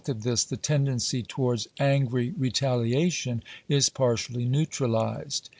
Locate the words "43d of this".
0.01-0.43